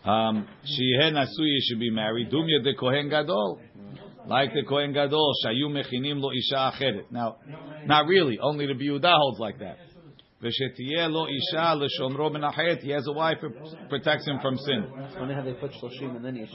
Um, 0.05 0.47
Sheyeh 0.63 1.11
Nasuyi 1.11 1.57
should 1.67 1.79
be 1.79 1.91
married. 1.91 2.31
Dumya 2.31 2.63
de 2.63 2.73
Kohen 2.75 3.09
Gadol. 3.09 3.59
Like 4.27 4.53
the 4.53 4.63
Kohen 4.63 4.93
Gadol, 4.93 5.33
Shayu 5.43 5.69
Mechinim 5.69 6.21
Lo 6.21 6.29
Isha 6.31 6.71
Acheret. 6.71 7.11
Now, 7.11 7.37
not 7.85 8.05
really. 8.05 8.37
Only 8.39 8.67
the 8.67 8.73
Biuda 8.73 9.11
holds 9.11 9.39
like 9.39 9.59
that. 9.59 9.77
Veshetiyeh 10.41 11.09
Lo 11.09 11.25
Isha 11.27 11.75
L'shomro 11.75 12.31
Ben 12.31 12.77
He 12.81 12.91
has 12.91 13.07
a 13.07 13.11
wife 13.11 13.39
who 13.41 13.49
protects 13.89 14.25
him 14.25 14.39
from 14.41 14.55
sin. 14.57 14.85
Funny 15.17 15.33
how 15.33 15.41
they 15.41 15.53
put 15.53 15.71
and 15.83 16.25
then 16.25 16.47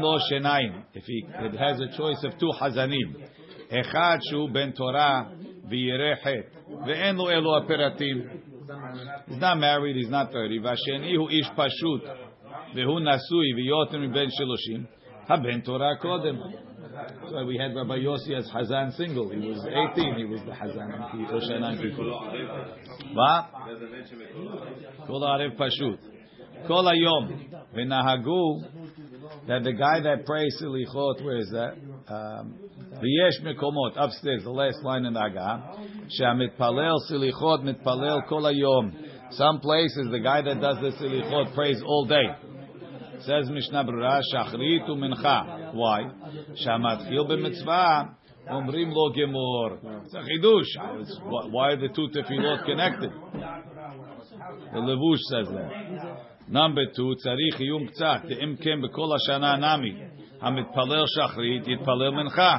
Lo 0.00 0.18
Shenayim. 0.30 0.84
If 0.94 1.04
he 1.04 1.26
it 1.28 1.58
has 1.58 1.80
a 1.80 1.88
choice 1.96 2.24
of 2.24 2.38
two 2.38 2.50
Hazanim. 2.58 3.16
Echad 3.70 4.20
Shu 4.30 4.48
Ben 4.48 4.72
Torah 4.72 5.30
V'yireh 5.66 6.22
Chet. 6.22 6.52
Ve'en 6.70 7.18
Lo 7.18 7.28
Elo 7.28 7.60
Aperatim. 7.60 8.40
He's 9.28 9.38
not 9.38 9.58
married. 9.58 9.96
He's 9.96 10.08
not 10.08 10.32
thirty. 10.32 10.58
Vasheni 10.58 11.14
hu 11.14 11.28
ish 11.28 11.48
pashut 11.56 12.00
vehu 12.74 13.00
nasui 13.00 13.54
v'yotem 13.56 14.12
ben 14.12 14.28
shiloshim 14.28 14.86
haben 15.28 15.62
Torah 15.62 15.98
kodem. 16.02 16.38
So 17.28 17.44
we 17.44 17.56
had 17.58 17.74
Rabbi 17.74 17.98
Yossi 17.98 18.36
as 18.36 18.48
Hazan 18.50 18.96
single. 18.96 19.28
He 19.30 19.38
was 19.38 19.66
18. 19.96 20.16
He 20.16 20.24
was 20.26 20.40
the 20.42 20.52
Hazan 20.52 21.28
Roshanan 21.28 21.80
Kikul. 21.80 23.14
Ma? 23.14 23.46
Kol 25.06 25.22
Arev 25.22 25.56
Pashut. 25.56 25.98
Kol 26.68 26.84
Ayom. 26.84 27.48
V'nahagu 27.74 28.62
that 29.48 29.62
the 29.62 29.72
guy 29.72 30.00
that 30.00 30.24
prays 30.24 30.56
Silichot, 30.62 31.24
where 31.24 31.38
is 31.38 31.50
that? 31.50 31.76
Um, 32.08 32.58
ויש 32.93 33.41
מקומות, 33.43 33.97
upstairs, 33.97 34.43
the 34.43 34.53
last 34.53 34.83
line 34.83 35.05
in 35.05 35.13
the 35.13 35.19
Agah, 35.19 35.79
שהמתפלל 36.09 36.93
סליחות 37.07 37.63
מתפלל 37.63 38.17
כל 38.27 38.45
היום. 38.45 38.91
Some 39.31 39.59
places, 39.59 40.11
the 40.11 40.19
guy 40.19 40.41
that 40.41 40.59
does 40.61 40.79
the 40.81 40.91
silichot 40.99 41.55
prays 41.55 41.81
all 41.83 42.05
day. 42.07 42.49
says 43.19 43.49
Mishnah 43.49 43.83
Brura, 43.83 44.19
שחרית 44.21 44.89
ומנחה. 44.89 45.41
Why? 45.73 46.27
שהמתחיל 46.55 47.23
במצווה, 47.29 48.03
אומרים 48.51 48.89
לו 48.89 49.11
גמור. 49.15 49.67
It's 50.05 50.15
a 50.15 50.23
חידוש. 50.23 50.77
It's- 50.77 51.19
Why 51.51 51.73
are 51.73 51.77
the 51.77 51.93
two 51.93 52.07
tefillot 52.13 52.65
connected? 52.65 53.11
The 54.73 54.79
Levush 54.79 55.23
says 55.31 55.49
that. 55.49 55.71
Number 56.49 56.85
two, 56.95 57.15
צריך 57.15 57.59
עיון 57.59 57.85
קצת, 57.85 58.21
אם 58.43 58.55
כן 58.61 58.81
בכל 58.81 59.15
השנה 59.15 59.55
נמי, 59.55 59.93
המתפלל 60.41 61.03
שחרית 61.07 61.67
יתפלל 61.67 62.09
מנחה. 62.09 62.57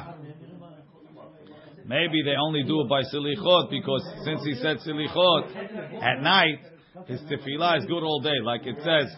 Maybe 1.86 2.22
they 2.24 2.34
only 2.34 2.64
do 2.64 2.80
it 2.80 2.88
by 2.88 3.02
silichot 3.02 3.70
because 3.70 4.02
since 4.24 4.42
he 4.44 4.54
said 4.54 4.78
silichot 4.78 6.02
at 6.02 6.20
night, 6.22 6.58
his 7.06 7.20
tefillah 7.22 7.78
is 7.78 7.84
good 7.86 8.02
all 8.02 8.20
day. 8.20 8.38
Like 8.42 8.66
it 8.66 8.76
says, 8.78 9.14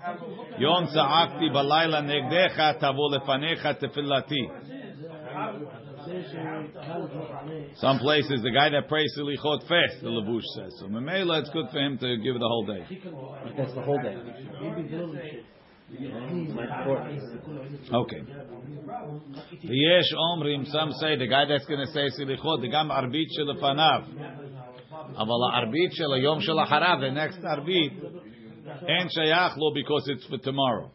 Yom 0.58 0.86
tza'akti 0.88 1.50
balayla 1.50 2.02
negdecha 2.02 2.78
tavo 2.78 3.10
lefanecha 3.10 3.80
tefillati. 3.82 4.50
Some 7.76 7.98
places, 7.98 8.42
the 8.42 8.50
guy 8.50 8.68
that 8.70 8.88
prays 8.88 9.14
silichot 9.16 9.60
fast, 9.62 10.02
the 10.02 10.08
Levush 10.08 10.42
says. 10.56 10.74
So 10.80 10.86
Memela, 10.86 11.40
it's 11.40 11.50
good 11.50 11.66
for 11.70 11.78
him 11.78 11.98
to 11.98 12.16
give 12.16 12.34
it 12.34 12.38
the 12.38 12.48
whole 12.48 12.66
day. 12.66 12.84
That's 13.56 13.74
the 13.74 13.82
whole 13.82 14.00
day. 14.02 14.16
My 15.99 16.63
important. 16.63 17.21
Okay. 17.91 18.21
ויש 19.67 20.13
אומרים, 20.13 20.61
some 20.61 20.91
say, 20.91 21.15
the 21.15 21.27
guy 21.27 21.45
that's 21.45 21.65
going 21.65 21.79
to 21.79 21.91
say 21.93 22.09
סליחות, 22.09 22.61
זה 22.61 22.67
גם 22.67 22.91
ערבית 22.91 23.27
שלפניו. 23.31 24.01
אבל 25.17 25.53
הערבית 25.53 25.91
של 25.91 26.13
היום 26.13 26.41
שלאחריו, 26.41 26.97
the 27.01 27.15
next 27.17 27.47
ערבית, 27.47 27.93
אין 28.87 29.09
שייך 29.09 29.57
לו 29.57 29.71
because 29.75 30.07
it's 30.09 30.25
for 30.29 30.37
tomorrow. 30.37 30.87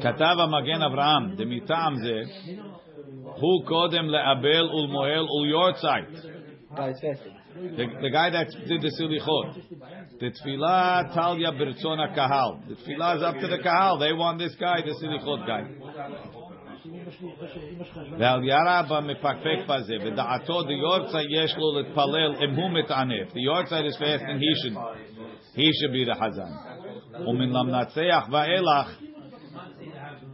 כתב 0.00 0.36
המגן 0.38 0.82
אברהם, 0.82 1.34
דמטעם 1.36 1.94
זה, 1.94 2.20
הוא 3.22 3.64
קודם 3.64 4.04
לאבל 4.04 4.70
ולמוהל 4.70 5.26
וליורצייט. 5.30 6.08
Guys, 7.54 7.54
fasting. 7.54 7.76
The, 7.76 7.86
the 8.02 8.10
guy 8.10 8.30
that 8.30 8.46
did 8.68 8.80
the 8.82 8.92
silichot. 9.00 9.54
The 10.20 10.30
tefillah 10.30 11.14
talia 11.14 11.52
birtzon 11.52 12.14
kahal. 12.16 12.60
The 12.68 12.74
tefillah 12.74 13.16
is 13.16 13.22
up 13.22 13.34
to 13.40 13.48
the 13.48 13.58
kahal. 13.58 13.98
They 13.98 14.12
want 14.12 14.38
this 14.38 14.54
guy, 14.58 14.80
the 14.82 14.94
silichot 15.02 15.46
guy. 15.46 15.64
ועל 18.18 18.44
ירה 18.44 18.82
במפקפק 18.88 19.58
בזה, 19.68 19.94
ודעתו 20.04 20.62
דיורצה 20.62 21.18
יש 21.30 21.56
לו 21.56 21.78
להתפלל 21.78 22.44
אם 22.44 22.54
הוא 22.54 22.70
מתענף. 22.70 23.32
The 23.32 23.40
yortzeit 23.40 23.86
is 23.86 23.96
fasting, 23.98 24.38
he 24.38 24.54
should, 24.62 24.76
he 25.56 25.70
should 25.72 25.92
be 25.92 26.04
the 26.04 26.14
חזן. 26.14 26.52
ומן 27.26 27.48
למנצח 27.50 28.28
ואילך, 28.30 28.98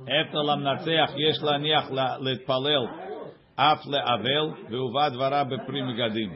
אפter 0.04 0.42
למנצח 0.46 1.10
יש 1.16 1.42
להניח 1.42 1.90
לה- 1.90 2.16
להתפלל 2.20 2.86
אף 3.56 3.86
לאבל, 3.86 4.50
והובא 4.70 5.08
דברה 5.08 5.44
בפרי 5.44 5.82
מגדים. 5.82 6.30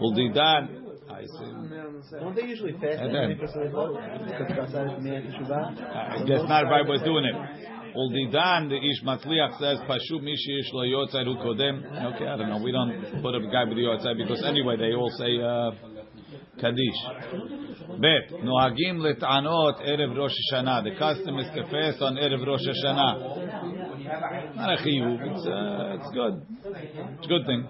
Well, 0.00 0.14
the 0.14 0.28
Dan. 0.34 0.86
I 1.10 1.22
see. 1.26 2.18
Don't 2.18 2.34
they 2.34 2.42
usually 2.42 2.72
fast? 2.72 2.98
And 2.98 3.14
then, 3.14 3.38
I 3.38 3.44
guess 6.26 6.42
not 6.48 6.64
if 6.64 6.72
I 6.72 6.82
was 6.82 7.02
doing 7.04 7.24
it. 7.24 7.34
Uldidan 7.94 8.68
the 8.70 8.76
Ish 8.76 9.02
Matzliach 9.04 9.58
says 9.60 9.78
Pashu 9.86 10.20
Mishi 10.22 10.60
Ish 10.60 10.72
Lo 10.72 10.82
Yotzei 10.82 11.24
Hu 11.24 11.36
Kodem. 11.36 11.84
Okay, 12.14 12.26
I 12.26 12.36
don't 12.36 12.48
know. 12.48 12.58
We 12.62 12.72
don't 12.72 13.22
put 13.22 13.34
a 13.34 13.40
guy 13.52 13.64
with 13.64 13.76
the 13.76 13.84
Yotzei 13.84 14.16
because 14.16 14.42
anyway 14.44 14.76
they 14.78 14.94
all 14.94 15.10
say 15.18 15.38
uh, 15.38 15.72
Kaddish. 16.58 17.00
Bet 18.00 18.30
Nohagim 18.40 18.98
Letanot 19.00 19.82
Erev 19.86 20.16
Rosh 20.16 20.32
Hashanah. 20.52 20.84
The 20.84 20.94
custom 20.98 21.38
is 21.38 21.48
to 21.54 21.64
fast 21.64 22.00
on 22.00 22.16
Erev 22.16 22.46
Rosh 22.46 22.62
Hashanah. 22.66 23.41
Not 24.56 24.78
a 24.78 24.82
chiyuv. 24.82 25.18
It's, 25.22 25.46
uh, 25.46 25.96
it's 25.96 26.10
good. 26.12 26.46
It's 26.64 27.24
a 27.24 27.28
good 27.28 27.46
thing. 27.46 27.66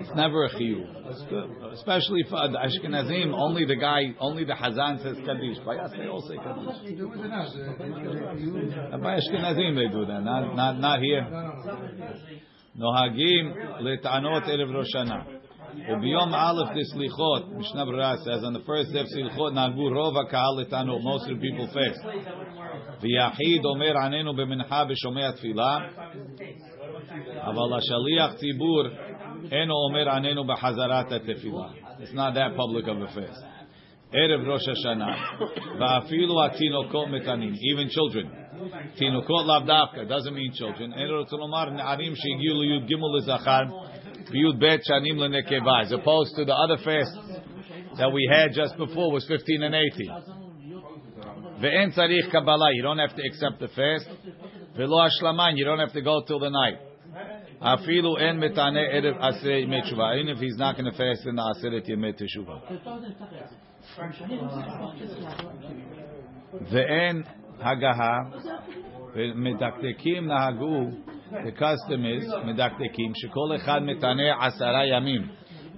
It's 0.00 0.14
never 0.14 0.44
a 0.44 0.50
chiyuv. 0.50 1.72
Especially 1.72 2.24
for 2.28 2.48
the 2.48 2.58
Ashkenazim, 2.58 3.32
only 3.34 3.64
the 3.64 3.76
guy, 3.76 4.14
only 4.20 4.44
the 4.44 4.52
Hazan 4.54 5.02
says 5.02 5.16
kaddish. 5.26 5.58
By 5.64 5.76
us, 5.76 5.92
they 5.96 6.06
all 6.06 6.22
say 6.22 6.36
kaddish. 6.36 6.66
By 9.02 9.18
Ashkenazim, 9.18 9.74
they 9.74 9.88
do 9.92 10.06
that. 10.06 10.22
Not, 10.22 10.54
not, 10.54 10.78
not 10.78 11.00
here. 11.00 11.26
Nohagim 12.78 13.82
letanot 13.82 14.48
erev 14.48 14.72
Rosh 14.72 14.86
Hashanah. 14.94 15.39
שנה. 15.73 15.97
וביום 15.97 16.33
א' 16.33 16.61
לסליחות, 16.75 17.43
משנה 17.57 17.85
ברורה 17.85 18.13
says, 18.13 18.43
on 18.43 18.53
the 18.53 18.65
first 18.65 18.93
day 18.93 19.01
of 19.01 19.05
סליחות 19.05 19.53
נהגו 19.53 19.89
רוב 19.89 20.17
הקהל 20.17 20.61
לטענות, 20.61 21.01
most 21.01 21.23
of 21.23 21.29
the 21.29 21.41
people 21.41 21.75
fast. 21.75 22.07
ויחיד 23.01 23.65
אומר 23.65 23.97
עננו 23.97 24.33
במנחה 24.35 24.85
בשומע 24.85 25.31
תפילה, 25.31 25.77
אבל 27.41 27.77
השליח 27.77 28.33
ציבור 28.33 28.83
אינו 29.51 29.73
אומר 29.89 30.09
עננו 30.09 30.43
בחזרת 30.47 31.11
התפילה. 31.11 31.67
It's 31.99 32.13
not 32.13 32.33
that 32.33 32.55
public 32.57 32.87
of 32.87 33.09
a 33.09 33.15
fast. 33.15 33.55
ערב 34.13 34.47
ראש 34.47 34.67
השנה, 34.67 35.15
ואפילו 35.79 36.45
התינוקות 36.45 37.07
מתנים, 37.07 37.53
even 37.53 37.89
children. 37.89 38.45
תינוקות 38.95 39.45
לאו 39.45 39.59
דווקא, 39.59 40.01
doesn't 40.01 40.31
mean 40.31 40.59
children. 40.59 40.99
אין 40.99 41.09
רוצה 41.19 41.35
לומר 41.35 41.69
נערים 41.69 42.15
שהגיעו 42.15 42.61
לי"ג 42.61 42.93
לזכר 43.17 43.61
Yud 44.28 44.60
Bet 44.60 44.80
Shanim 44.88 45.16
Lenekeva, 45.16 45.84
as 45.84 45.92
opposed 45.92 46.36
to 46.36 46.44
the 46.44 46.54
other 46.54 46.76
fast 46.76 47.16
that 47.98 48.12
we 48.12 48.28
had 48.30 48.52
just 48.54 48.76
before 48.76 49.12
was 49.12 49.26
15 49.26 49.62
and 49.62 49.74
18. 49.74 50.10
Ve'en 51.60 51.92
tzarich 51.94 52.30
Kabbalah, 52.30 52.70
you 52.72 52.82
don't 52.82 52.98
have 52.98 53.14
to 53.16 53.22
accept 53.22 53.60
the 53.60 53.68
fast. 53.68 54.08
Ve'lo 54.78 55.08
Hashlaman, 55.08 55.56
you 55.56 55.64
don't 55.64 55.78
have 55.78 55.92
to 55.92 56.02
go 56.02 56.22
till 56.26 56.38
the 56.38 56.48
night. 56.48 56.78
Afilu 57.60 58.18
en 58.20 58.38
metane 58.38 58.88
erev 58.94 59.18
asrei 59.20 59.66
metshuva, 59.66 60.16
even 60.18 60.28
if 60.28 60.38
he's 60.38 60.56
not 60.56 60.76
going 60.76 60.90
to 60.90 60.96
fast 60.96 61.26
in 61.26 61.36
the 61.36 61.42
aseret 61.42 61.86
yemet 61.86 62.18
teshuva. 62.18 62.60
Ve'en 66.72 67.24
hagaha, 67.62 68.32
medaktekim 69.14 70.24
nahagu, 70.24 71.02
the 71.45 71.51
custom 71.51 72.05
is, 72.05 72.45
מדקדקים, 72.45 73.11
שכל 73.15 73.55
אחד 73.55 73.81
מתענה 73.83 74.45
עשרה 74.45 74.85
ימים. 74.85 75.27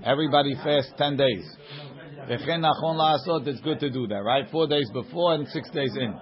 Everybody 0.03 0.55
fast 0.63 0.97
10 0.97 1.17
days. 1.17 1.57
וכן 2.27 2.61
נכון 2.61 2.97
לעשות, 2.97 3.47
it's 3.47 3.61
good 3.61 3.79
to 3.79 3.89
do 3.89 4.07
that, 4.07 4.23
right? 4.23 4.49
Four 4.51 4.67
days 4.67 4.89
before 4.93 5.33
and 5.35 5.47
six 5.47 5.69
days 5.69 5.95
in. 5.95 6.13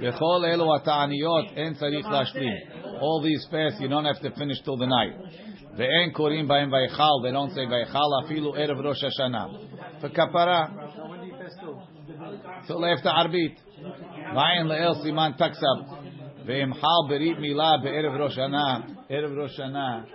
בכל 0.00 0.44
אלו 0.44 0.76
התעניות 0.76 1.44
אין 1.56 1.74
צריך 1.74 2.08
להשלים. 2.08 2.56
All 2.84 3.22
these 3.22 3.50
fasts, 3.50 3.80
you 3.80 3.88
don't 3.88 4.04
have 4.04 4.20
to 4.20 4.30
finish 4.30 4.60
till 4.64 4.76
the 4.76 4.86
night. 4.86 5.34
ואין 5.76 6.10
קוראים 6.12 6.48
בהם 6.48 6.72
ויכל, 6.72 7.28
they 7.28 7.32
don't 7.32 7.54
say 7.54 7.70
ויכל 7.70 8.24
אפילו 8.24 8.54
ערב 8.56 8.80
ראש 8.86 9.04
השנה. 9.04 9.46
וכפרה, 10.00 10.66
till 12.66 12.84
after 12.98 13.08
ערבית. 13.08 13.62
ועין 14.34 14.66
לאל 14.66 14.94
סימן 14.94 15.30
תקסב. 15.36 16.03
Ve'emchal 16.45 17.09
berit 17.09 17.39
milah 17.39 17.81
be'erev 17.81 18.19
Rosh 18.19 18.37
Hashanah. 18.37 19.09
Erev 19.09 19.35
Rosh 19.35 19.59
Hashanah. 19.59 20.05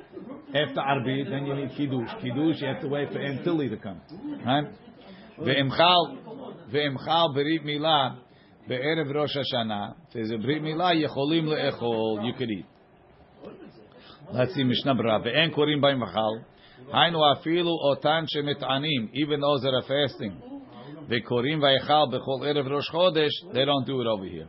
After 0.55 0.81
Arbit, 0.81 1.29
then 1.29 1.47
you 1.47 1.55
need 1.55 1.71
Kiddush. 1.77 2.11
Kiddush, 2.23 2.61
you 2.61 2.69
have 2.69 2.81
to 2.83 2.89
wait 2.89 3.09
for 3.13 3.19
Antilly 3.19 3.69
to 3.69 3.77
come. 3.77 4.01
Right? 4.47 4.67
Ve'emchal, 5.41 6.19
ve'emchal 6.73 7.35
berit 7.37 7.65
milah 7.65 8.19
be'erev 8.69 9.13
Rosh 9.13 9.37
Hashanah. 9.37 9.95
If 10.09 10.13
there's 10.15 10.31
a 10.31 10.35
berit 10.35 10.63
milah, 10.63 10.95
yecholim 10.95 11.47
le'echol. 11.47 12.25
You 12.25 12.33
can 12.35 12.51
eat. 12.51 12.67
Let's 14.33 14.55
see 14.55 14.63
Mishnah 14.63 14.95
Brah. 14.95 15.27
Ve'en 15.27 15.53
korim 15.53 15.81
ba'imchal. 15.83 16.45
Hainu 16.95 17.19
afilu 17.37 17.77
otan 17.85 18.27
shemit'anim. 18.33 19.11
Even 19.15 19.41
those 19.41 19.63
that 19.63 19.75
are 19.75 19.83
fasting. 19.83 20.41
Ve'korim 21.09 21.59
va'echal 21.59 22.13
b'chol 22.13 22.43
erev 22.43 22.71
Rosh 22.71 22.89
Chodesh. 22.93 23.53
They 23.53 23.65
don't 23.65 23.85
do 23.85 24.01
it 24.01 24.07
over 24.07 24.25
here. 24.25 24.47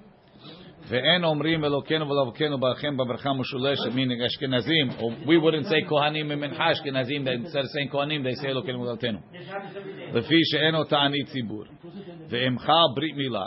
ואין 0.91 1.25
אומרים 1.25 1.65
אלוקינו 1.65 2.09
ולאבותינו 2.09 2.59
ברכם 2.59 2.97
בברכה 2.97 3.33
משולשת, 3.33 3.87
meaning 3.87 4.27
אשכנזים, 4.27 4.89
or 4.91 5.27
we 5.27 5.43
wouldn't 5.45 5.67
say 5.67 5.89
כהנים 5.89 6.29
ממנחה 6.29 6.73
אשכנזים, 6.73 7.29
instead 7.29 7.65
of 7.65 7.89
saying 7.89 7.93
כהנים, 7.93 8.27
they 8.27 8.43
say 8.43 8.47
אלוקינו 8.47 8.81
ולאבותינו. 8.81 9.19
לפי 10.13 10.41
שאינו 10.45 10.85
תענית 10.85 11.27
ציבור. 11.27 11.65
ואם 12.31 12.59
חל 12.59 12.73
ברית 12.95 13.17
מילה, 13.17 13.47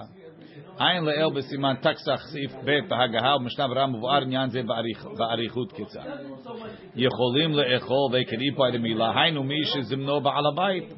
עין 0.80 1.04
לאל 1.04 1.30
בסימן 1.36 1.74
תקסח 1.82 2.22
סעיף 2.32 2.56
ב' 2.66 2.90
בהגהה 2.90 3.36
ובמשנה 3.36 3.68
ברורה 3.68 3.88
מבואר 3.88 4.22
עניין 4.22 4.50
זה 4.50 4.62
באריכות 5.18 5.72
קצר. 5.72 6.02
יכולים 6.96 7.52
לאכול 7.54 8.12
they 8.12 8.30
can 8.30 8.36
eat 8.36 8.58
by 8.58 8.76
the 8.76 8.78
מילה, 8.78 9.22
היינו 9.22 9.44
מי 9.44 9.66
שזמנו 9.66 10.22
בעל 10.22 10.46
הבית, 10.54 10.94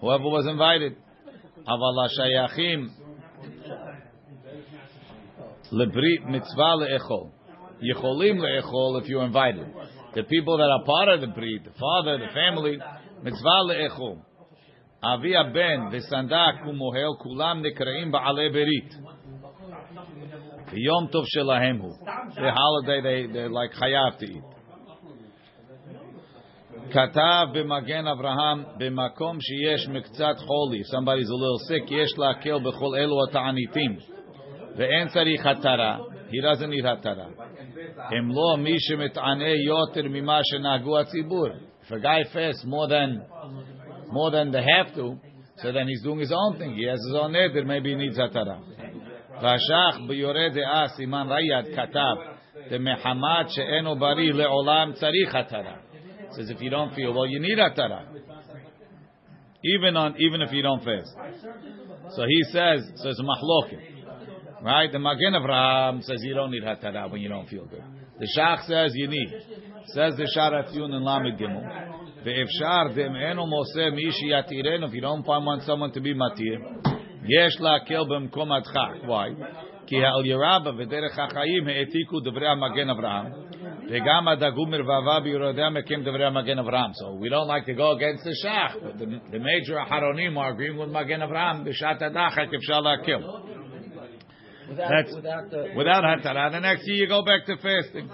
whoever 0.00 0.30
was 0.38 0.46
invited. 0.56 1.06
אבל 1.68 2.04
השייכים 2.04 2.88
לברית 5.72 6.24
מצווה 6.24 6.74
לאכול. 6.74 7.26
יכולים 7.92 8.38
לאכול 8.38 9.00
if 9.02 9.06
you're 9.06 9.34
invited. 9.34 9.66
The 10.14 10.22
people 10.22 10.56
that 10.56 10.70
are 10.76 10.84
part 10.84 11.08
of 11.14 11.20
the 11.20 11.32
breed, 11.38 11.64
the 11.64 11.74
father, 11.78 12.18
the 12.18 12.32
family, 12.32 12.78
מצווה 13.22 13.62
לאכול. 13.62 14.16
אבי 15.04 15.36
הבן 15.36 15.88
וסנדק 15.92 16.54
ומוהל 16.68 17.12
כולם 17.18 17.62
נקראים 17.62 18.12
בעלי 18.12 18.48
ברית. 18.48 18.94
ויום 20.72 21.06
טוב 21.12 21.24
שלהם 21.26 21.78
הוא. 21.78 21.92
The 22.30 22.52
holiday 22.52 23.00
they, 23.02 23.32
they're 23.34 23.50
like 23.50 23.74
חייב 23.74 24.14
to 24.20 24.32
eat. 24.32 24.56
כתב 26.90 27.46
במגן 27.52 28.06
אברהם, 28.06 28.64
במקום 28.78 29.38
שיש 29.40 29.88
מקצת 29.88 30.36
חולי, 30.36 30.80
somebody's 30.80 31.28
a 31.28 31.36
little 31.36 31.68
sick, 31.68 31.94
יש 31.94 32.18
להקל 32.18 32.58
בכל 32.58 32.96
אלו 32.96 33.16
התעניתים, 33.28 33.96
ואין 34.76 35.08
צריך 35.08 35.46
התרה, 35.46 35.98
he 36.28 36.40
doesn't 36.42 36.70
need 36.70 36.86
התרה. 36.86 37.26
הם 37.96 38.28
לא 38.28 38.56
מי 38.58 38.74
שמתענה 38.78 39.48
יותר 39.48 40.08
ממה 40.10 40.40
שנהגו 40.44 40.98
הציבור. 40.98 41.46
If 41.82 41.92
a 41.92 42.00
guy 42.00 42.24
fasts 42.32 42.64
more 42.64 42.88
than, 42.88 43.22
more 44.10 44.30
than 44.30 44.50
they 44.50 44.64
have 44.76 44.94
to, 44.94 45.16
so 45.62 45.72
then 45.72 45.86
he's 45.88 46.02
doing 46.02 46.18
his 46.18 46.32
own 46.32 46.58
thing, 46.58 46.74
he 46.74 46.84
has 46.86 46.98
his 47.06 47.14
own 47.14 47.32
neder, 47.32 47.64
maybe 47.64 47.90
he 47.90 47.96
needs 47.96 48.18
התרה. 48.18 48.58
והשך 49.42 49.98
ביורה 50.08 50.48
דעה, 50.54 50.88
סימן 50.88 51.26
ריד, 51.28 51.76
כתב, 51.76 52.16
דמחמת 52.70 53.48
שאינו 53.48 53.98
בריא 53.98 54.32
לעולם 54.32 54.92
צריך 54.92 55.34
התרה. 55.34 55.76
says 56.36 56.50
if 56.50 56.60
you 56.60 56.70
don't 56.70 56.94
feel 56.94 57.12
well, 57.12 57.26
you 57.26 57.40
need 57.40 57.58
atara. 57.58 58.04
Even 59.64 59.96
on 59.96 60.14
even 60.18 60.42
if 60.42 60.52
you 60.52 60.62
don't 60.62 60.84
fast. 60.84 61.10
So 62.14 62.22
he 62.22 62.42
says, 62.52 62.80
so 62.96 63.08
it's 63.08 63.20
mahloket. 63.20 63.89
Right? 64.62 64.90
The 64.90 64.98
Magen 64.98 65.34
Avraham 65.34 66.02
says 66.02 66.20
you 66.22 66.34
don't 66.34 66.50
need 66.50 66.62
hatara 66.62 67.10
when 67.10 67.20
you 67.20 67.28
don't 67.28 67.46
feel 67.48 67.66
good. 67.66 67.82
The 68.18 68.28
Shach 68.36 68.66
says 68.66 68.92
you 68.94 69.08
need. 69.08 69.28
Says 69.88 70.14
the 70.16 70.26
Sharat 70.36 70.74
Yun 70.74 70.92
and 70.92 71.04
Lamed 71.04 71.38
Gimel. 71.38 71.96
ואפשר 72.24 72.94
דמענו 72.94 73.46
מוסר 73.46 73.90
מי 73.90 74.12
שיתירנו, 74.12 74.86
if 74.86 74.94
you 74.94 75.00
don't 75.00 75.24
find 75.24 75.46
one 75.46 75.60
someone 75.60 75.92
to 75.92 76.00
be 76.00 76.12
matir, 76.14 76.90
יש 77.28 77.60
להקל 77.60 78.04
במקום 78.08 78.52
הדחק. 78.52 79.08
Why? 79.08 79.46
כי 79.86 80.04
העל 80.04 80.26
ירבה 80.26 80.70
ודרך 80.78 81.18
החיים 81.18 81.68
העתיקו 81.68 82.20
דברי 82.20 82.48
המגן 82.48 82.90
אברהם, 82.90 83.26
וגם 83.88 84.28
הדגו 84.28 84.66
מרבבה 84.66 85.20
ביורדיה 85.20 85.70
מקים 85.70 86.02
דברי 86.02 86.24
המגן 86.24 86.58
אברהם. 86.58 86.90
So 86.90 87.22
we 87.22 87.28
don't 87.28 87.48
like 87.48 87.66
to 87.66 87.74
go 87.74 87.92
against 87.92 88.24
the 88.24 88.34
shach, 88.44 88.74
but 88.82 88.98
the, 88.98 89.06
the 89.30 89.38
major 89.38 89.78
אחרונים 89.82 90.38
are 90.38 90.52
agreeing 90.52 90.78
with 90.78 90.92
מגן 90.92 91.22
אברהם, 91.22 91.64
בשעת 91.64 92.02
הדחק 92.02 92.54
אפשר 92.54 92.80
להקל. 92.80 93.20
That's 94.76 95.14
without 95.14 95.50
the 95.50 95.72
without 95.76 96.02
hatara. 96.02 96.50
The 96.50 96.60
next 96.60 96.82
year 96.86 97.04
you 97.04 97.08
go 97.08 97.22
back 97.22 97.46
to 97.46 97.56
fasting. 97.56 98.10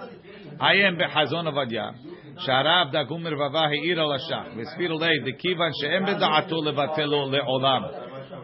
I 0.59 0.75
am 0.87 0.97
בחזון 0.97 1.47
עובדיה, 1.47 1.89
שהרב 2.37 2.87
דגו 2.91 3.17
מרבבה 3.17 3.65
העיר 3.65 4.01
על 4.01 4.13
השח, 4.13 4.47
והסביר 4.57 4.93
לי, 4.93 5.31
דכיוון 5.31 5.69
שאין 5.73 6.05
בדעתו 6.05 6.63
לבטלו 6.63 7.31
לעולם, 7.31 7.81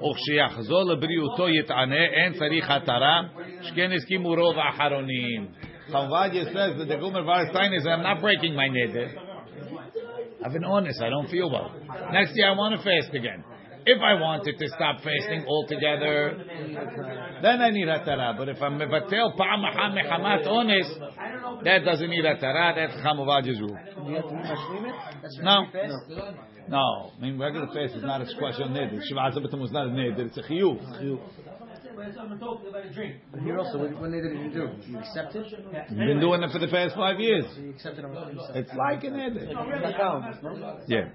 וכשיחזור 0.01 0.83
לבריאותו 0.83 1.49
יתענה, 1.49 2.05
אין 2.05 2.33
צריך 2.33 2.71
התרה, 2.71 3.21
שכן 3.61 3.91
הסכימו 3.91 4.29
רוב 4.29 4.59
האחרונים. 4.59 5.47
Chavadya 5.89 6.45
says 6.53 6.77
that 6.77 6.87
the 6.87 6.97
Gomer 6.97 7.23
Varstein 7.23 7.75
is, 7.75 7.87
I'm 7.87 8.03
not 8.03 8.21
breaking 8.21 8.55
my 8.55 8.69
neder. 8.69 9.09
I've 10.45 10.53
been 10.53 10.63
honest, 10.63 11.01
I 11.01 11.09
don't 11.09 11.27
feel 11.27 11.49
well. 11.49 11.71
Next 12.11 12.31
year 12.35 12.49
I 12.49 12.55
want 12.55 12.77
to 12.77 12.83
fast 12.83 13.13
again. 13.15 13.43
If 13.86 14.00
I 14.00 14.14
wanted 14.14 14.58
to 14.58 14.68
stop 14.68 14.96
fasting 14.98 15.44
altogether, 15.46 16.36
then 17.42 17.60
I 17.60 17.70
need 17.70 17.86
hatara. 17.86 18.36
But 18.36 18.48
if 18.48 18.62
I'm 18.62 18.78
mevatel 18.78 19.36
pa'amacha 19.36 19.92
mechamat 19.92 20.50
ones, 20.50 21.64
that 21.64 21.84
doesn't 21.84 22.08
need 22.08 22.24
hatara. 22.24 22.74
That's 22.74 22.94
chamuvad's 23.04 23.60
rule. 23.60 23.78
No, 25.42 25.66
no. 26.68 27.10
I 27.16 27.20
mean, 27.20 27.38
regular 27.38 27.66
fast 27.66 27.96
is 27.96 28.02
not 28.02 28.22
a 28.22 28.26
question 28.38 28.68
neder. 28.68 29.00
Shivat 29.10 29.34
zabatim 29.36 29.60
was 29.60 29.72
not 29.72 29.86
a 29.88 29.90
neder. 29.90 30.26
It's 30.26 30.38
a 30.38 30.42
chiyu. 30.42 30.78
But 33.30 33.40
here 33.40 33.58
also, 33.58 33.78
what, 33.78 34.00
what 34.00 34.10
did 34.10 34.24
you 34.24 34.50
do? 34.50 34.68
You 34.88 34.98
accept 34.98 35.36
it? 35.36 35.46
You've 35.90 35.98
been 35.98 36.20
doing 36.20 36.42
it 36.42 36.50
for 36.50 36.58
the 36.58 36.68
past 36.68 36.96
five 36.96 37.20
years. 37.20 37.44
It's 37.56 38.74
like 38.74 39.04
an 39.04 39.20
edit. 39.20 39.48
Yeah. 40.88 41.08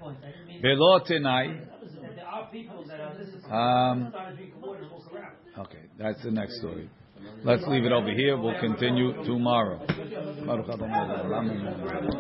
Below 0.62 1.00
tonight. 1.06 1.64
Um, 3.52 4.14
okay, 5.58 5.84
that's 5.98 6.24
the 6.24 6.32
next 6.32 6.58
story. 6.60 6.90
Let's 7.44 7.64
leave 7.68 7.86
it 7.86 7.92
over 7.92 8.12
here. 8.12 8.38
We'll 8.38 8.60
continue 8.60 9.14
tomorrow. 9.26 9.86